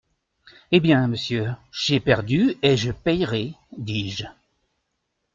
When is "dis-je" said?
3.77-4.25